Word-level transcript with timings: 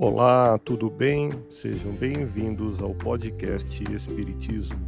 Olá, 0.00 0.56
tudo 0.58 0.88
bem? 0.88 1.32
Sejam 1.50 1.90
bem-vindos 1.90 2.80
ao 2.80 2.94
podcast 2.94 3.82
Espiritismo. 3.92 4.78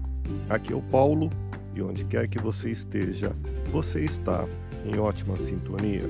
Aqui 0.49 0.73
é 0.73 0.77
o 0.77 0.81
Paulo 0.81 1.29
e 1.75 1.83
onde 1.83 2.05
quer 2.05 2.29
que 2.29 2.39
você 2.39 2.71
esteja, 2.71 3.33
você 3.73 4.05
está 4.05 4.47
em 4.87 5.01
ótima 5.01 5.37
sintonia. 5.37 6.05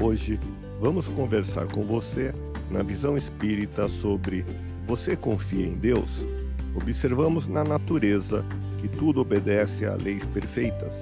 Hoje 0.00 0.38
vamos 0.80 1.08
conversar 1.08 1.66
com 1.66 1.82
você 1.82 2.32
na 2.70 2.84
visão 2.84 3.16
espírita 3.16 3.88
sobre 3.88 4.44
Você 4.86 5.16
confia 5.16 5.66
em 5.66 5.74
Deus? 5.74 6.24
Observamos 6.76 7.48
na 7.48 7.64
natureza 7.64 8.44
que 8.80 8.86
tudo 8.86 9.22
obedece 9.22 9.84
a 9.84 9.96
leis 9.96 10.24
perfeitas. 10.24 10.94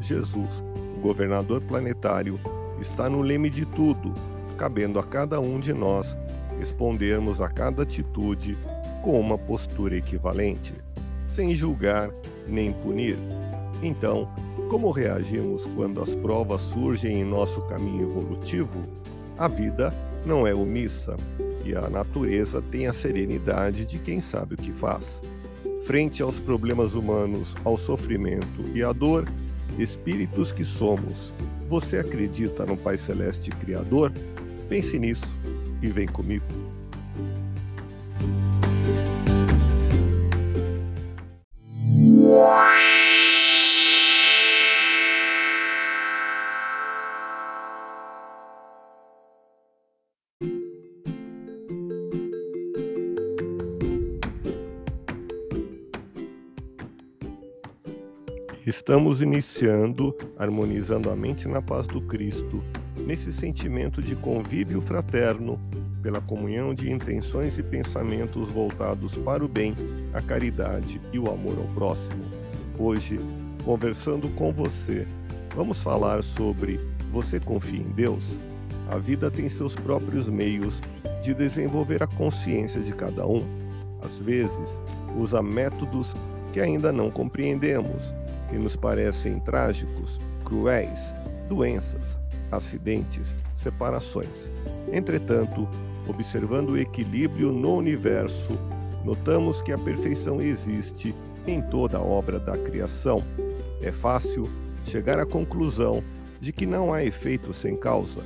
Jesus, 0.00 0.64
o 0.96 1.00
governador 1.02 1.60
planetário, 1.60 2.40
está 2.80 3.10
no 3.10 3.20
leme 3.20 3.50
de 3.50 3.66
tudo, 3.66 4.14
cabendo 4.56 4.98
a 4.98 5.02
cada 5.02 5.38
um 5.38 5.60
de 5.60 5.74
nós 5.74 6.16
respondermos 6.58 7.40
a 7.40 7.48
cada 7.48 7.82
atitude 7.82 8.58
com 9.02 9.18
uma 9.18 9.38
postura 9.38 9.96
equivalente, 9.96 10.74
sem 11.34 11.54
julgar 11.54 12.10
nem 12.46 12.72
punir. 12.72 13.16
Então, 13.82 14.28
como 14.68 14.90
reagimos 14.90 15.62
quando 15.76 16.02
as 16.02 16.14
provas 16.14 16.60
surgem 16.60 17.20
em 17.20 17.24
nosso 17.24 17.60
caminho 17.62 18.10
evolutivo? 18.10 18.82
A 19.38 19.46
vida 19.46 19.94
não 20.26 20.46
é 20.46 20.54
omissa 20.54 21.16
e 21.64 21.74
a 21.74 21.88
natureza 21.88 22.60
tem 22.60 22.86
a 22.86 22.92
serenidade 22.92 23.86
de 23.86 23.98
quem 23.98 24.20
sabe 24.20 24.54
o 24.54 24.58
que 24.58 24.72
faz. 24.72 25.04
Frente 25.86 26.22
aos 26.22 26.38
problemas 26.40 26.94
humanos, 26.94 27.54
ao 27.64 27.78
sofrimento 27.78 28.62
e 28.74 28.82
à 28.82 28.92
dor, 28.92 29.26
espíritos 29.78 30.50
que 30.50 30.64
somos, 30.64 31.32
você 31.68 31.98
acredita 31.98 32.66
no 32.66 32.76
Pai 32.76 32.96
Celeste 32.96 33.50
Criador? 33.50 34.12
Pense 34.68 34.98
nisso 34.98 35.26
e 35.82 35.88
vem 35.88 36.06
comigo. 36.06 36.44
Estamos 58.68 59.22
iniciando 59.22 60.14
harmonizando 60.36 61.10
a 61.10 61.16
mente 61.16 61.48
na 61.48 61.62
paz 61.62 61.86
do 61.86 62.02
Cristo, 62.02 62.62
nesse 63.08 63.32
sentimento 63.32 64.02
de 64.02 64.14
convívio 64.14 64.82
fraterno, 64.82 65.58
pela 66.02 66.20
comunhão 66.20 66.74
de 66.74 66.92
intenções 66.92 67.58
e 67.58 67.62
pensamentos 67.62 68.50
voltados 68.50 69.14
para 69.14 69.42
o 69.42 69.48
bem, 69.48 69.74
a 70.12 70.20
caridade 70.20 71.00
e 71.10 71.18
o 71.18 71.30
amor 71.30 71.56
ao 71.56 71.64
próximo. 71.68 72.22
Hoje, 72.78 73.18
conversando 73.64 74.28
com 74.36 74.52
você, 74.52 75.06
vamos 75.56 75.82
falar 75.82 76.22
sobre 76.22 76.78
Você 77.10 77.40
confia 77.40 77.80
em 77.80 77.90
Deus? 77.92 78.22
A 78.90 78.98
vida 78.98 79.30
tem 79.30 79.48
seus 79.48 79.74
próprios 79.74 80.28
meios 80.28 80.78
de 81.22 81.32
desenvolver 81.32 82.02
a 82.02 82.06
consciência 82.06 82.82
de 82.82 82.92
cada 82.92 83.26
um. 83.26 83.42
Às 84.02 84.18
vezes, 84.18 84.68
usa 85.16 85.40
métodos 85.40 86.14
que 86.52 86.60
ainda 86.60 86.92
não 86.92 87.10
compreendemos 87.10 88.02
que 88.50 88.58
nos 88.58 88.76
parecem 88.76 89.40
trágicos, 89.40 90.20
cruéis, 90.44 90.98
doenças, 91.48 92.18
acidentes, 92.50 93.36
separações. 93.62 94.28
Entretanto, 94.92 95.68
observando 96.08 96.70
o 96.70 96.78
equilíbrio 96.78 97.52
no 97.52 97.76
universo, 97.76 98.58
notamos 99.04 99.60
que 99.62 99.72
a 99.72 99.78
perfeição 99.78 100.40
existe 100.40 101.14
em 101.46 101.60
toda 101.62 101.98
a 101.98 102.02
obra 102.02 102.38
da 102.38 102.56
criação. 102.56 103.22
É 103.82 103.92
fácil 103.92 104.48
chegar 104.84 105.18
à 105.18 105.26
conclusão 105.26 106.02
de 106.40 106.52
que 106.52 106.66
não 106.66 106.92
há 106.92 107.04
efeito 107.04 107.52
sem 107.52 107.76
causa. 107.76 108.22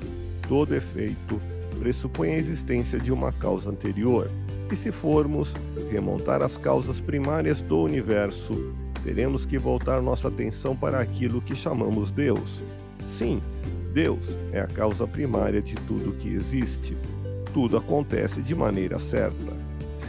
Todo 0.49 0.75
efeito 0.75 1.41
pressupõe 1.78 2.31
a 2.31 2.38
existência 2.38 2.99
de 2.99 3.12
uma 3.12 3.32
causa 3.32 3.71
anterior. 3.71 4.31
E 4.71 4.77
se 4.77 4.91
formos 4.91 5.53
remontar 5.91 6.43
as 6.43 6.56
causas 6.56 7.00
primárias 7.00 7.61
do 7.61 7.82
universo, 7.82 8.72
teremos 9.03 9.44
que 9.44 9.59
voltar 9.59 10.00
nossa 10.00 10.28
atenção 10.28 10.75
para 10.75 11.00
aquilo 11.00 11.43
que 11.43 11.55
chamamos 11.55 12.11
Deus. 12.11 12.62
Sim, 13.19 13.43
Deus 13.93 14.25
é 14.53 14.61
a 14.61 14.67
causa 14.67 15.07
primária 15.07 15.61
de 15.61 15.75
tudo 15.75 16.17
que 16.19 16.29
existe. 16.29 16.97
Tudo 17.53 17.77
acontece 17.77 18.41
de 18.41 18.55
maneira 18.55 18.99
certa. 18.99 19.57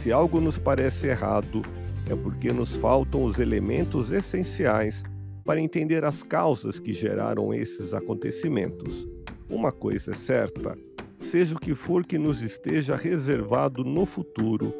Se 0.02 0.10
algo 0.10 0.40
nos 0.40 0.58
parece 0.58 1.08
errado, 1.08 1.62
é 2.08 2.14
porque 2.14 2.52
nos 2.52 2.74
faltam 2.76 3.24
os 3.24 3.38
elementos 3.38 4.10
essenciais 4.10 5.02
para 5.44 5.60
entender 5.60 6.04
as 6.04 6.22
causas 6.22 6.78
que 6.78 6.92
geraram 6.92 7.52
esses 7.52 7.92
acontecimentos. 7.92 9.06
Uma 9.48 9.70
coisa 9.70 10.12
é 10.12 10.14
certa: 10.14 10.76
seja 11.20 11.54
o 11.54 11.60
que 11.60 11.74
for 11.74 12.04
que 12.04 12.18
nos 12.18 12.42
esteja 12.42 12.96
reservado 12.96 13.84
no 13.84 14.06
futuro, 14.06 14.74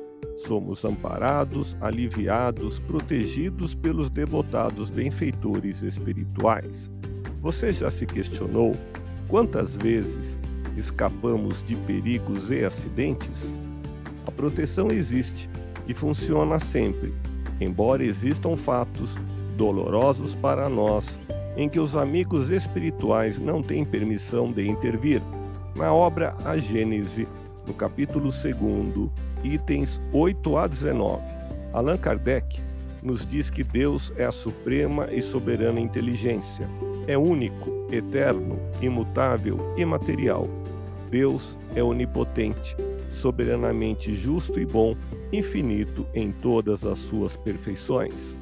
Somos 0.47 0.85
amparados, 0.85 1.77
aliviados, 1.81 2.79
protegidos 2.81 3.75
pelos 3.75 4.11
devotados 4.11 4.91
benfeitores 4.91 5.83
espirituais. 5.83 6.91
Você 7.44 7.75
já 7.75 7.91
se 7.91 8.06
questionou 8.06 8.75
quantas 9.28 9.77
vezes 9.77 10.34
escapamos 10.78 11.62
de 11.66 11.77
perigos 11.77 12.50
e 12.50 12.65
acidentes? 12.65 13.55
A 14.27 14.31
proteção 14.31 14.91
existe 14.91 15.47
e 15.87 15.93
funciona 15.93 16.59
sempre, 16.59 17.12
embora 17.60 18.03
existam 18.03 18.56
fatos 18.56 19.10
dolorosos 19.59 20.34
para 20.37 20.71
nós 20.71 21.05
em 21.55 21.69
que 21.69 21.78
os 21.78 21.94
amigos 21.94 22.49
espirituais 22.49 23.38
não 23.38 23.62
têm 23.62 23.84
permissão 23.84 24.50
de 24.50 24.66
intervir. 24.66 25.21
Na 25.76 25.93
obra 25.93 26.34
A 26.47 26.56
Gênese, 26.56 27.28
no 27.66 27.75
capítulo 27.75 28.31
2, 28.31 29.11
itens 29.44 30.00
8 30.15 30.56
a 30.56 30.66
19. 30.66 31.22
Allan 31.75 31.99
Kardec 31.99 32.59
nos 33.03 33.26
diz 33.26 33.50
que 33.50 33.62
Deus 33.62 34.15
é 34.16 34.25
a 34.25 34.32
suprema 34.32 35.12
e 35.12 35.21
soberana 35.21 35.78
inteligência. 35.78 36.66
É 37.07 37.19
único, 37.19 37.71
eterno, 37.93 38.59
imutável, 38.81 39.59
imaterial. 39.77 40.47
Deus 41.11 41.57
é 41.75 41.83
onipotente, 41.83 42.75
soberanamente 43.21 44.15
justo 44.17 44.59
e 44.59 44.65
bom, 44.65 44.97
infinito 45.33 46.07
em 46.15 46.33
todas 46.33 46.85
as 46.85 46.99
suas 46.99 47.37
perfeições. 47.37 48.37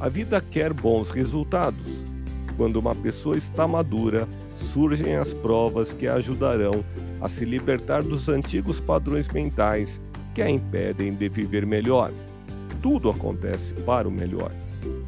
A 0.00 0.08
vida 0.08 0.40
quer 0.40 0.72
bons 0.72 1.10
resultados. 1.10 1.86
Quando 2.56 2.76
uma 2.76 2.94
pessoa 2.94 3.36
está 3.36 3.68
madura, 3.68 4.26
surgem 4.72 5.14
as 5.14 5.32
provas 5.32 5.92
que 5.92 6.06
a 6.08 6.14
ajudarão 6.14 6.84
a 7.20 7.28
se 7.28 7.44
libertar 7.44 8.02
dos 8.02 8.28
antigos 8.28 8.80
padrões 8.80 9.28
mentais 9.28 10.00
que 10.34 10.42
a 10.42 10.50
impedem 10.50 11.14
de 11.14 11.28
viver 11.28 11.64
melhor. 11.64 12.10
Tudo 12.82 13.10
acontece 13.10 13.74
para 13.86 14.08
o 14.08 14.10
melhor. 14.10 14.50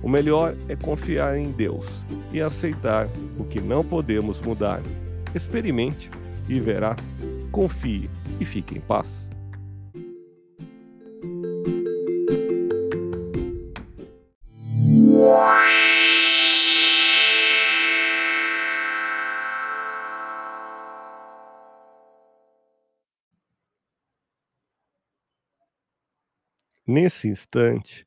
O 0.02 0.08
melhor 0.08 0.54
é 0.68 0.76
confiar 0.76 1.36
em 1.36 1.50
Deus 1.50 1.86
e 2.32 2.40
aceitar 2.40 3.08
o 3.38 3.44
que 3.44 3.60
não 3.60 3.84
podemos 3.84 4.40
mudar. 4.40 4.80
Experimente 5.34 6.10
e 6.48 6.60
verá. 6.60 6.96
Confie 7.50 8.10
e 8.40 8.44
fique 8.44 8.76
em 8.76 8.80
paz. 8.80 9.24
Nesse 26.87 27.28
instante, 27.28 28.06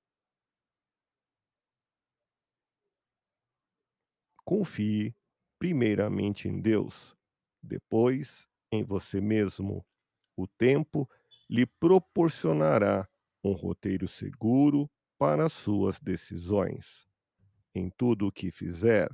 Confie 4.45 5.15
primeiramente 5.59 6.47
em 6.47 6.59
Deus, 6.59 7.15
depois 7.61 8.47
em 8.71 8.83
você 8.83 9.21
mesmo. 9.21 9.85
O 10.37 10.47
tempo 10.47 11.09
lhe 11.49 11.65
proporcionará 11.65 13.07
um 13.43 13.53
roteiro 13.53 14.07
seguro 14.07 14.89
para 15.19 15.49
suas 15.49 15.99
decisões. 15.99 17.07
Em 17.75 17.89
tudo 17.89 18.27
o 18.27 18.31
que 18.31 18.51
fizer, 18.51 19.09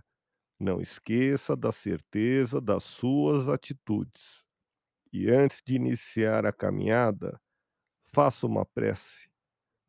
não 0.60 0.82
esqueça 0.82 1.56
da 1.56 1.72
certeza 1.72 2.62
das 2.62 2.84
suas 2.84 3.50
atitudes. 3.50 4.46
E 5.14 5.30
antes 5.30 5.62
de 5.66 5.76
iniciar 5.76 6.46
a 6.46 6.54
caminhada, 6.54 7.40
faça 8.06 8.48
uma 8.48 8.66
prece, 8.66 9.30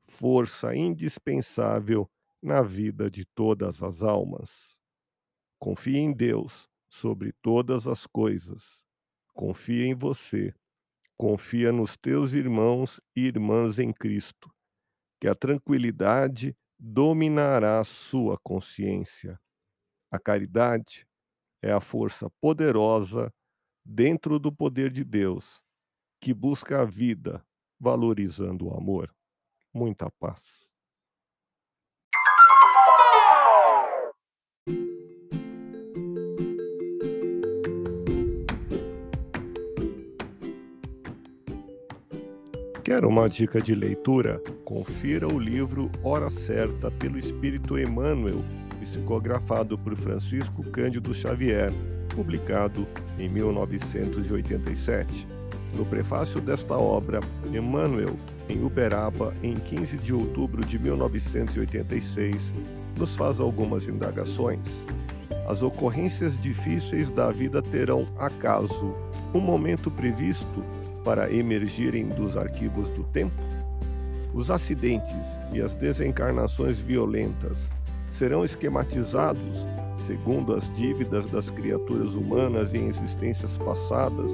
força 0.08 0.75
indispensável 0.76 2.11
na 2.43 2.62
vida 2.62 3.11
de 3.11 3.25
todas 3.26 3.82
as 3.82 4.02
almas. 4.02 4.77
Confie 5.58 5.99
em 5.99 6.12
Deus 6.12 6.69
sobre 6.88 7.32
todas 7.43 7.87
as 7.87 8.06
coisas. 8.06 8.82
Confia 9.34 9.87
em 9.87 9.94
você. 9.94 10.55
Confia 11.16 11.72
nos 11.72 11.96
teus 11.96 12.32
irmãos 12.32 13.00
e 13.16 13.26
irmãs 13.26 13.78
em 13.78 13.93
Cristo, 13.93 14.49
que 15.20 15.26
a 15.26 15.34
tranquilidade 15.34 16.56
dominará 16.78 17.82
sua 17.82 18.38
consciência. 18.38 19.38
A 20.10 20.19
caridade 20.19 21.06
é 21.61 21.72
a 21.72 21.81
força 21.81 22.31
poderosa 22.40 23.32
dentro 23.84 24.38
do 24.38 24.52
poder 24.52 24.90
de 24.93 25.02
Deus 25.02 25.64
que 26.20 26.34
busca 26.34 26.82
a 26.82 26.84
vida 26.84 27.44
valorizando 27.81 28.69
o 28.69 28.75
amor. 28.75 29.14
Muita 29.72 30.11
paz. 30.19 30.68
Quer 42.88 43.05
uma 43.05 43.29
dica 43.29 43.61
de 43.61 43.75
leitura? 43.75 44.43
Confira 44.64 45.29
o 45.29 45.38
livro 45.38 45.90
Hora 46.02 46.31
Certa 46.31 46.90
pelo 46.90 47.19
Espírito 47.19 47.79
Emmanuel, 47.79 48.43
psicografado 48.81 49.76
por 49.76 49.94
Francisco 49.94 50.62
Cândido 50.70 51.12
Xavier, 51.12 51.70
publicado 52.17 52.88
em 53.19 53.29
1987. 53.29 55.26
No 55.75 55.85
prefácio 55.85 56.40
desta 56.40 56.79
obra, 56.79 57.20
Emmanuel, 57.52 58.17
em 58.49 58.64
Uberaba, 58.64 59.35
em 59.43 59.52
15 59.52 59.99
de 59.99 60.14
outubro 60.14 60.64
de 60.64 60.79
1986, 60.79 62.37
nos 62.96 63.14
faz 63.14 63.38
algumas 63.38 63.87
indagações. 63.87 64.67
As 65.46 65.61
ocorrências 65.61 66.40
difíceis 66.40 67.11
da 67.11 67.31
vida 67.31 67.61
terão 67.61 68.06
acaso 68.19 68.96
um 69.35 69.40
momento 69.40 69.90
previsto 69.90 70.64
para 71.05 71.33
emergirem 71.33 72.09
dos 72.09 72.37
arquivos 72.37 72.89
do 72.91 73.05
tempo? 73.05 73.41
Os 74.35 74.50
acidentes 74.50 75.27
e 75.53 75.61
as 75.61 75.75
desencarnações 75.75 76.79
violentas 76.79 77.56
serão 78.17 78.45
esquematizados 78.45 79.56
segundo 80.09 80.55
as 80.55 80.75
dívidas 80.75 81.29
das 81.29 81.50
criaturas 81.50 82.15
humanas 82.15 82.73
em 82.73 82.89
existências 82.89 83.59
passadas 83.59 84.31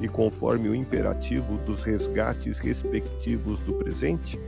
e 0.00 0.08
conforme 0.08 0.70
o 0.70 0.74
imperativo 0.74 1.58
dos 1.66 1.82
resgates 1.82 2.58
respectivos 2.58 3.58
do 3.60 3.74
presente? 3.74 4.40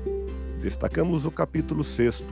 Destacamos 0.63 1.27
o 1.27 1.31
capítulo 1.31 1.85
6, 1.85 2.25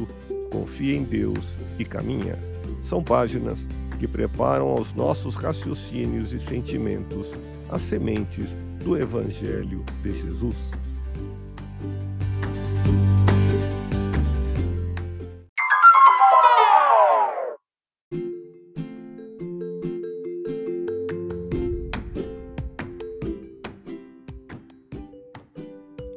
Confia 0.51 0.97
em 0.97 1.05
Deus 1.05 1.45
e 1.79 1.85
Caminha. 1.85 2.39
São 2.85 3.05
páginas 3.05 3.59
que 3.99 4.09
preparam 4.09 4.69
aos 4.69 4.95
nossos 4.95 5.35
raciocínios 5.35 6.33
e 6.33 6.39
sentimentos 6.39 7.29
as 7.69 7.83
sementes 7.83 8.57
do 8.89 8.97
Evangelho 8.97 9.85
de 10.03 10.15
Jesus. 10.15 10.57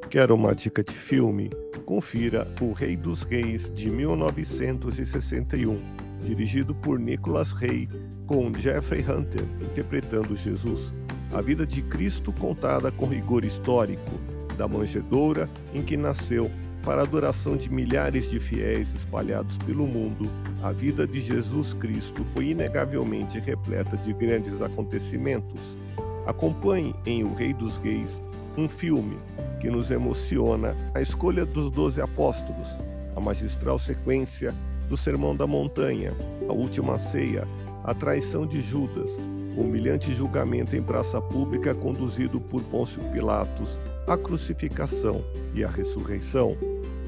Quer 0.10 0.32
uma 0.32 0.56
dica 0.56 0.82
de 0.82 0.94
filme? 0.94 1.50
Confira 1.86 2.48
O 2.62 2.72
Rei 2.72 2.96
dos 2.96 3.24
Reis 3.24 3.70
de 3.74 3.90
1961, 3.90 5.78
dirigido 6.24 6.74
por 6.74 6.98
Nicholas 6.98 7.52
Ray, 7.52 7.90
com 8.26 8.54
Jeffrey 8.54 9.02
Hunter 9.02 9.44
interpretando 9.62 10.34
Jesus 10.38 10.94
a 11.34 11.42
vida 11.42 11.66
de 11.66 11.82
Cristo 11.82 12.32
contada 12.34 12.92
com 12.92 13.06
rigor 13.06 13.46
histórico, 13.46 14.12
da 14.58 14.68
manjedoura 14.68 15.50
em 15.74 15.82
que 15.82 15.96
nasceu 15.96 16.52
para 16.84 17.02
a 17.02 17.04
adoração 17.04 17.56
de 17.56 17.72
milhares 17.72 18.30
de 18.30 18.40
fiéis 18.40 18.94
espalhados 18.94 19.56
pelo 19.60 19.86
mundo, 19.86 20.30
a 20.64 20.72
vida 20.72 21.06
de 21.06 21.22
Jesus 21.22 21.74
Cristo 21.74 22.26
foi 22.34 22.50
inegavelmente 22.50 23.40
repleta 23.40 23.96
de 23.98 24.12
grandes 24.14 24.60
acontecimentos. 24.62 25.78
Acompanhe 26.26 26.96
em 27.06 27.24
O 27.24 27.34
Rei 27.34 27.54
dos 27.54 27.78
Reis 27.78 28.12
um 28.58 28.68
filme 28.68 29.18
que 29.60 29.70
nos 29.70 29.92
emociona 29.92 30.76
a 30.94 31.02
escolha 31.02 31.46
dos 31.46 31.72
doze 31.72 32.02
apóstolos, 32.02 32.68
a 33.16 33.20
magistral 33.20 33.78
sequência 33.78 34.54
do 34.90 34.98
Sermão 34.98 35.36
da 35.36 35.48
Montanha, 35.48 36.14
a 36.50 36.52
última 36.52 36.98
ceia, 36.98 37.48
a 37.84 37.94
traição 37.94 38.46
de 38.46 38.62
Judas, 38.62 39.10
humilhante 39.56 40.14
julgamento 40.14 40.76
em 40.76 40.82
praça 40.82 41.22
pública 41.22 41.74
conduzido 41.74 42.40
por 42.40 42.62
Pôncio 42.64 43.02
Pilatos, 43.12 43.78
a 44.08 44.18
crucificação 44.18 45.24
e 45.54 45.64
a 45.64 45.70
ressurreição. 45.70 46.56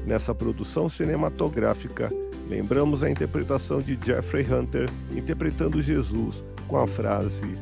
Nessa 0.06 0.34
produção 0.34 0.88
cinematográfica, 0.88 2.10
lembramos 2.48 3.02
a 3.02 3.10
interpretação 3.10 3.80
de 3.80 3.98
Jeffrey 4.04 4.46
Hunter 4.52 4.88
interpretando 5.16 5.80
Jesus 5.80 6.44
com 6.68 6.76
a 6.76 6.86
frase: 6.86 7.56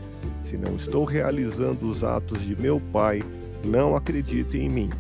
Se 0.45 0.57
não 0.57 0.75
estou 0.75 1.05
realizando 1.05 1.89
os 1.89 2.03
atos 2.03 2.43
de 2.43 2.61
meu 2.61 2.81
Pai, 2.93 3.23
não 3.65 3.95
acreditem 3.95 4.67
em 4.67 4.69
mim. 4.69 4.91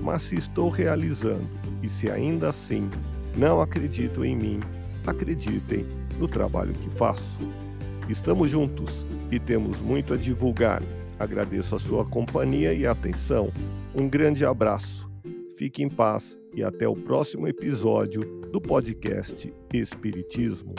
Mas 0.00 0.22
se 0.22 0.36
estou 0.36 0.68
realizando, 0.68 1.46
e 1.82 1.88
se 1.88 2.10
ainda 2.10 2.50
assim 2.50 2.88
não 3.36 3.60
acreditam 3.60 4.24
em 4.24 4.36
mim, 4.36 4.60
acreditem 5.06 5.86
no 6.18 6.28
trabalho 6.28 6.72
que 6.72 6.90
faço. 6.90 7.22
Estamos 8.08 8.50
juntos 8.50 8.90
e 9.32 9.40
temos 9.40 9.80
muito 9.80 10.12
a 10.12 10.16
divulgar. 10.16 10.82
Agradeço 11.18 11.74
a 11.74 11.78
sua 11.78 12.04
companhia 12.04 12.74
e 12.74 12.86
atenção. 12.86 13.50
Um 13.94 14.06
grande 14.06 14.44
abraço. 14.44 15.10
Fique 15.56 15.82
em 15.82 15.88
paz 15.88 16.38
e 16.54 16.62
até 16.62 16.86
o 16.86 16.94
próximo 16.94 17.48
episódio 17.48 18.20
do 18.52 18.60
podcast 18.60 19.52
Espiritismo. 19.72 20.74